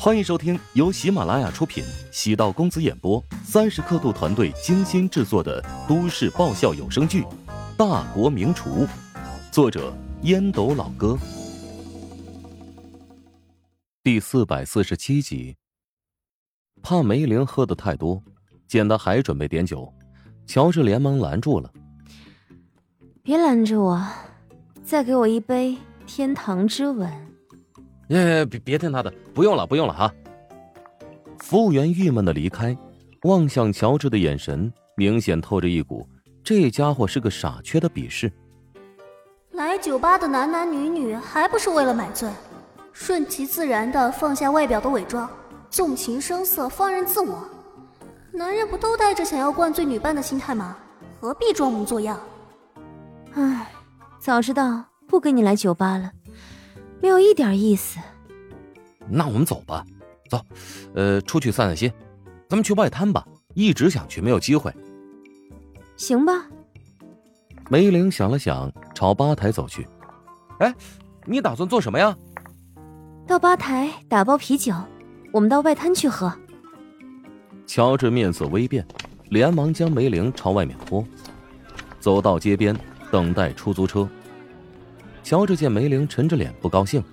[0.00, 7.22] 欢迎收听由喜马拉雅出品、喜道公子演播、三十刻度团队精心制作的都市爆笑有声剧
[7.76, 8.86] 《大国名厨》，
[9.50, 9.92] 作者
[10.22, 11.18] 烟斗老哥，
[14.04, 15.56] 第四百四十七集。
[16.80, 18.22] 怕梅玲喝的太多，
[18.68, 19.92] 见他还准备点酒，
[20.46, 21.72] 乔治连忙拦住了
[23.20, 24.00] ：“别拦着我，
[24.84, 25.76] 再给我一杯
[26.06, 27.12] 天堂之吻。”
[28.10, 30.12] 哎，别别听他的，不用了，不用了哈。
[31.38, 32.76] 服务员郁闷的离开，
[33.22, 36.08] 望向乔治的眼神明显透着一股
[36.42, 38.32] 这家伙是个傻缺的鄙视。
[39.52, 42.30] 来酒吧的男男女女还不是为了买醉，
[42.92, 45.28] 顺其自然的放下外表的伪装，
[45.68, 47.46] 纵情声色，放任自我。
[48.32, 50.76] 男人不都带着想要灌醉女伴的心态吗？
[51.20, 52.18] 何必装模作样？
[53.34, 53.70] 唉，
[54.18, 56.12] 早知道不跟你来酒吧了。
[57.00, 57.98] 没有一点意思。
[59.08, 59.84] 那我们走吧，
[60.28, 60.44] 走，
[60.94, 61.92] 呃，出去散散心。
[62.48, 64.72] 咱们去外滩吧，一直想去，没有机会。
[65.96, 66.46] 行吧。
[67.70, 69.86] 梅玲想了想，朝吧台走去。
[70.58, 70.74] 哎，
[71.26, 72.16] 你打算做什么呀？
[73.26, 74.74] 到吧台打包啤酒，
[75.32, 76.32] 我们到外滩去喝。
[77.66, 78.86] 乔治面色微变，
[79.28, 81.04] 连忙将梅玲朝外面拖，
[82.00, 82.74] 走到街边
[83.10, 84.08] 等待出租车。
[85.28, 87.04] 乔治见梅玲沉着脸不高兴，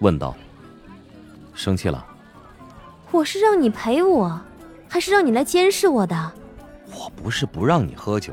[0.00, 0.34] 问道
[1.54, 2.04] ：“生气了？
[3.12, 4.40] 我是让你陪我，
[4.88, 6.32] 还是让你来监视我的？
[6.88, 8.32] 我不是不让你喝酒，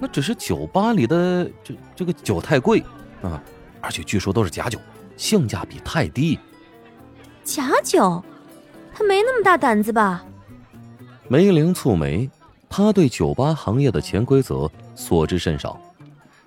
[0.00, 2.82] 那只是酒吧里的这这个酒太贵
[3.22, 3.40] 啊，
[3.80, 4.76] 而且据说都是假酒，
[5.16, 6.36] 性价比太低。
[7.44, 8.20] 假酒？
[8.92, 10.24] 他没那么大胆子吧？”
[11.30, 12.28] 梅玲蹙眉，
[12.68, 15.80] 他对酒吧行业的潜规则所知甚少。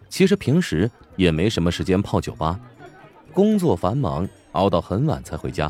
[0.10, 2.58] 其实平时也没什么时间泡酒吧，
[3.34, 5.70] 工作繁忙，熬到很晚才回家，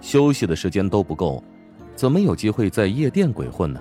[0.00, 1.44] 休息的时间都不够，
[1.94, 3.78] 怎么有机会在夜店鬼混呢？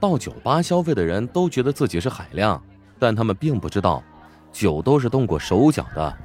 [0.00, 2.58] 到酒吧消费的人都觉得自己是海量，
[2.98, 4.02] 但他们并不知道，
[4.50, 6.16] 酒都是动过手脚的，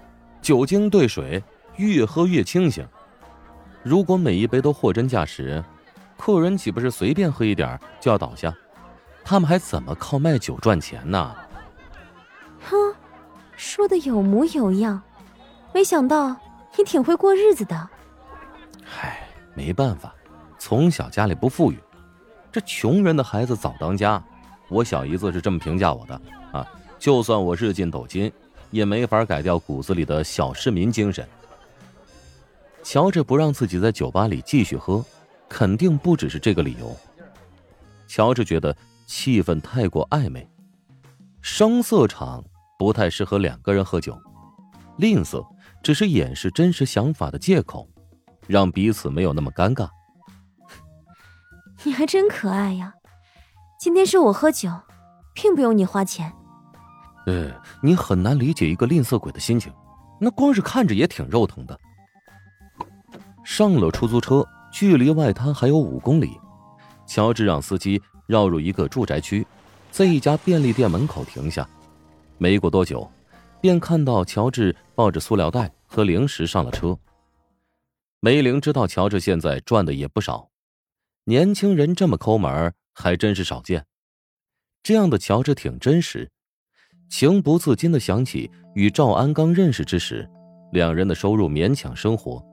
[0.42, 1.44] 酒精兑水，
[1.76, 2.88] 越喝越清醒。
[3.84, 5.62] 如果每一杯都货真价实，
[6.18, 8.56] 客人岂不是随便喝一点就要倒下？
[9.26, 11.36] 他们还怎么靠卖酒赚钱呢？
[13.74, 15.02] 说的有模有样，
[15.74, 16.30] 没想到
[16.78, 17.90] 你挺会过日子的。
[18.86, 20.14] 唉，没办法，
[20.60, 21.80] 从小家里不富裕，
[22.52, 24.24] 这穷人的孩子早当家。
[24.70, 26.64] 我小姨子是这么评价我的啊。
[27.00, 28.32] 就算我日进斗金，
[28.70, 31.28] 也没法改掉骨子里的小市民精神。
[32.84, 35.04] 乔治不让自己在酒吧里继续喝，
[35.50, 36.96] 肯定不只是这个理由。
[38.08, 40.48] 乔治觉得气氛太过暧昧，
[41.42, 42.44] 声色场。
[42.78, 44.18] 不太适合两个人喝酒，
[44.98, 45.46] 吝啬
[45.82, 47.88] 只是掩饰真实想法的借口，
[48.48, 49.88] 让彼此没有那么尴尬。
[51.84, 52.94] 你还真可爱呀！
[53.80, 54.70] 今天是我喝酒，
[55.34, 56.32] 并不用你花钱。
[57.26, 57.52] 呃，
[57.82, 59.74] 你很难理解一个吝啬鬼的心情，
[60.20, 61.78] 那光是看着也挺肉疼的。
[63.44, 66.40] 上了出租车，距离外滩还有五公里，
[67.06, 69.46] 乔治让司机绕入一个住宅区，
[69.92, 71.68] 在一家便利店门口停下。
[72.38, 73.10] 没过多久，
[73.62, 76.98] 便看到乔治抱着塑料袋和零食上了车。
[78.20, 80.50] 梅玲知道乔治现在赚的也不少，
[81.26, 83.86] 年轻人这么抠门还真是少见。
[84.82, 86.30] 这样的乔治挺真实，
[87.10, 90.30] 情不自禁的想起与赵安刚认识之时，
[90.72, 92.44] 两人的收入勉强生活，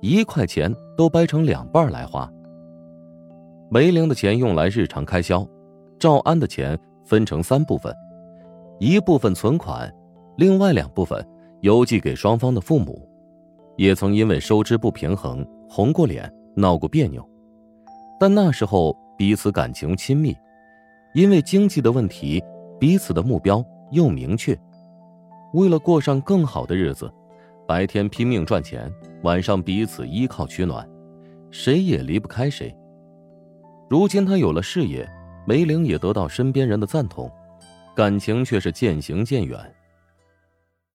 [0.00, 2.28] 一块钱都掰成两半来花。
[3.70, 5.46] 梅玲的钱用来日常开销，
[5.98, 7.94] 赵安的钱分成三部分。
[8.78, 9.92] 一部分存款，
[10.36, 11.26] 另外两部分
[11.62, 13.08] 邮寄给双方的父母，
[13.76, 17.28] 也曾因为收支不平衡红过脸，闹过别扭，
[18.20, 20.36] 但那时候彼此感情亲密，
[21.12, 22.40] 因为经济的问题，
[22.78, 24.56] 彼此的目标又明确，
[25.54, 27.12] 为了过上更好的日子，
[27.66, 28.88] 白天拼命赚钱，
[29.24, 30.88] 晚上彼此依靠取暖，
[31.50, 32.72] 谁也离不开谁。
[33.90, 35.08] 如今他有了事业，
[35.48, 37.28] 梅玲也得到身边人的赞同。
[37.98, 39.74] 感情却是渐行渐远。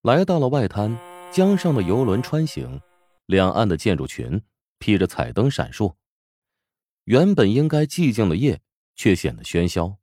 [0.04, 0.98] 来到了外滩，
[1.30, 2.80] 江上的游轮穿行，
[3.26, 4.42] 两岸的建筑群
[4.80, 5.94] 披着彩灯闪烁。
[7.04, 8.62] 原本应该寂静的夜，
[8.96, 9.98] 却显得喧嚣。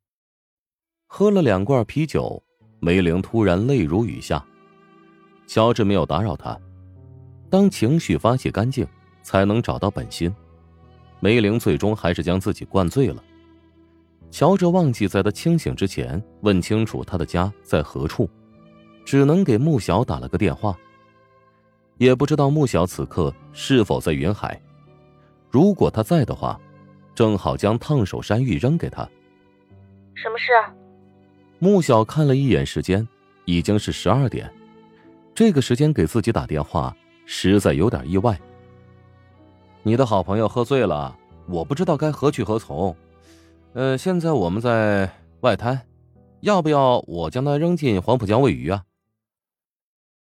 [1.07, 2.45] 喝了两罐啤酒，
[2.81, 4.45] 梅玲突然泪如雨下。
[5.47, 6.55] 乔治没有打扰她。
[7.49, 8.87] 当情绪发泄干净，
[9.23, 10.31] 才能找到本心。
[11.19, 13.25] 梅玲最终还是将自己灌醉了。
[14.31, 18.31] 乔治忘记在他清醒之前问清楚他的家在何处，
[19.05, 20.77] 只能给穆小打了个电话。
[21.99, 24.59] 也不知道穆小此刻是否在云海。
[25.51, 26.59] 如果他在的话，
[27.15, 29.03] 正好将烫手山芋扔给他。
[30.15, 30.53] 什么事？
[31.59, 33.07] 穆小看了一眼时间，
[33.45, 34.51] 已经是十二点。
[35.35, 36.97] 这个时间给自己打电话，
[37.27, 38.41] 实在有点意外。
[39.83, 41.15] 你的好朋友喝醉了，
[41.49, 42.97] 我不知道该何去何从。
[43.73, 45.09] 呃，现在我们在
[45.43, 45.87] 外滩，
[46.41, 48.85] 要不要我将他扔进黄浦江喂鱼啊？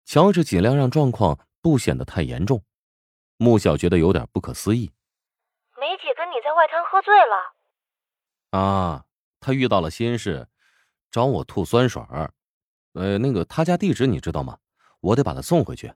[0.05, 2.65] 乔治尽量让状况不显得太严重。
[3.37, 4.91] 穆小觉得有点不可思议。
[5.79, 8.59] 梅姐跟你在外滩喝醉了？
[8.59, 9.05] 啊，
[9.39, 10.49] 她遇到了心事，
[11.13, 12.33] 找我吐酸水儿。
[12.95, 14.59] 呃，那个他家地址你知道吗？
[15.01, 15.95] 我得把他送回去。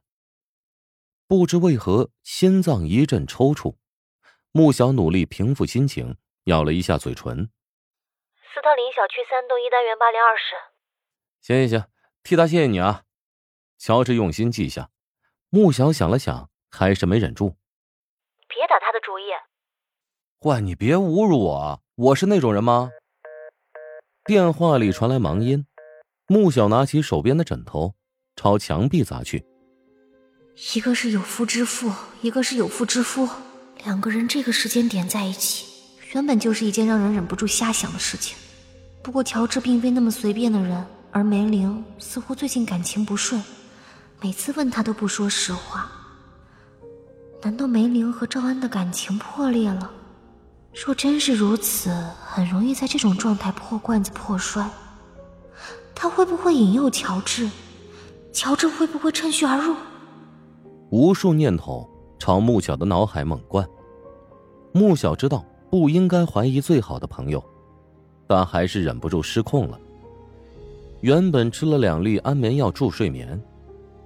[1.27, 3.75] 不知为何，心脏一阵抽搐。
[4.53, 6.15] 穆小努力平复心情，
[6.45, 7.49] 咬了一下嘴唇。
[8.53, 10.55] 斯特林小区三栋一单元八零二室。
[11.41, 11.87] 行行行，
[12.23, 13.03] 替他谢谢你啊。
[13.77, 14.89] 乔治用心记下。
[15.49, 17.55] 穆小想了想，还是没忍住。
[18.47, 19.23] 别打他的主意。
[20.41, 22.91] 喂，你别侮辱我，我是那种人吗？
[24.25, 25.65] 电话里传来忙音。
[26.27, 27.95] 穆小拿起手边的枕头。
[28.35, 29.45] 朝墙壁砸去。
[30.75, 31.91] 一个是有夫之妇，
[32.21, 33.27] 一个是有妇之夫，
[33.83, 35.67] 两个人这个时间点在一起，
[36.11, 38.37] 原本就是一件让人忍不住瞎想的事情。
[39.01, 43.41] 不过乔治并非那么随便的人，而梅玲似乎最近感情不顺，
[44.19, 45.89] 每次问他都不说实话。
[47.41, 49.89] 难道梅玲和赵安的感情破裂了？
[50.85, 51.89] 若真是如此，
[52.25, 54.69] 很容易在这种状态破罐子破摔。
[55.95, 57.49] 他会不会引诱乔治？
[58.33, 59.75] 乔治会不会趁虚而入？
[60.89, 63.65] 无数念头朝穆小的脑海猛灌。
[64.73, 67.41] 穆小知道不应该怀疑最好的朋友，
[68.27, 69.79] 但还是忍不住失控了。
[70.99, 73.41] 原本吃了两粒安眠药助睡眠，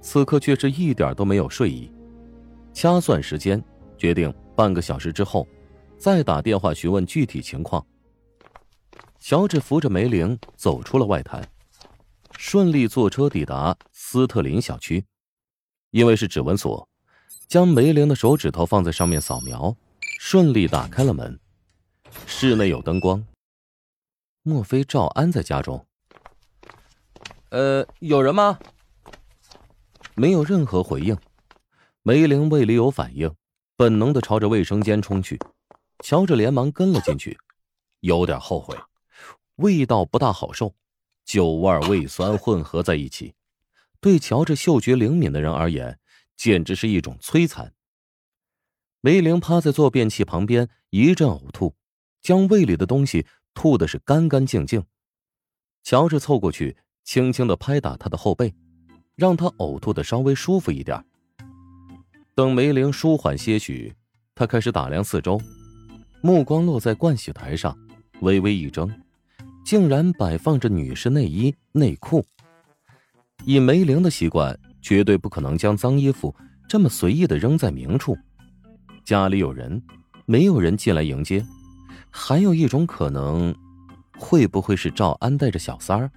[0.00, 1.90] 此刻却是一点都没有睡意。
[2.72, 3.60] 掐算时间，
[3.98, 5.44] 决定半个小时之后
[5.98, 7.84] 再打电话询问具体情况。
[9.18, 11.44] 乔治扶着梅玲走出了外滩。
[12.38, 15.04] 顺利坐车抵达斯特林小区，
[15.90, 16.88] 因为是指纹锁，
[17.48, 19.74] 将梅玲的手指头放在上面扫描，
[20.20, 21.36] 顺利打开了门。
[22.24, 23.26] 室内有灯光，
[24.42, 25.86] 莫非赵安在家中？
[27.50, 28.58] 呃，有人吗？
[30.14, 31.16] 没有任何回应。
[32.02, 33.34] 梅玲胃里有反应，
[33.76, 35.38] 本能的朝着卫生间冲去。
[36.04, 37.38] 乔治连忙跟了进去，
[38.00, 38.76] 有点后悔，
[39.56, 40.74] 味道不大好受。
[41.24, 43.34] 酒味、胃酸混合在一起，
[44.00, 45.98] 对乔治嗅觉灵敏的人而言，
[46.36, 47.74] 简直是一种摧残。
[49.00, 51.74] 梅玲趴在坐便器旁边，一阵呕吐，
[52.26, 53.24] 将胃里的东西
[53.54, 54.82] 吐的是干干净净。
[55.84, 58.52] 乔治凑过去，轻轻的拍打他的后背，
[59.14, 61.00] 让他呕吐的稍微舒服一点。
[62.34, 63.94] 等梅玲舒缓些许，
[64.34, 65.40] 他开始打量四周，
[66.20, 67.78] 目光落在盥洗台上，
[68.22, 68.90] 微微一怔。
[69.64, 72.26] 竟然摆放着女士内衣内裤。
[73.44, 76.34] 以梅玲的习惯，绝对不可能将脏衣服
[76.68, 78.18] 这么随意的扔在明处。
[79.04, 79.80] 家里有人，
[80.24, 81.46] 没有人进来迎接。
[82.18, 83.54] 还有一种可能，
[84.18, 86.10] 会不会是赵安带着小三儿，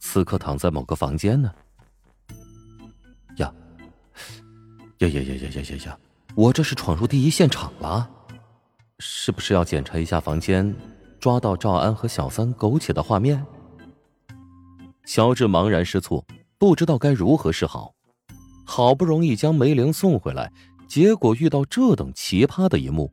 [0.00, 1.54] 此刻躺在某个房间呢？
[3.36, 3.50] 呀，
[4.98, 5.98] 呀呀呀呀呀呀呀！
[6.34, 8.10] 我这是闯入第一现场了，
[8.98, 10.74] 是不是要检查一下房间？
[11.20, 13.46] 抓到赵安和小三苟且的画面，
[15.06, 16.26] 乔治茫然失措，
[16.58, 17.94] 不知道该如何是好。
[18.64, 20.52] 好不容易将梅玲送回来，
[20.88, 23.12] 结果遇到这等奇葩的一幕。